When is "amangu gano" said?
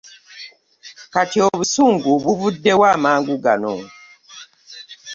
2.95-3.75